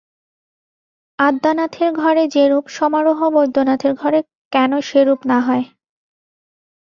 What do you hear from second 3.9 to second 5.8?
ঘরে কেন সেরূপ না হয়।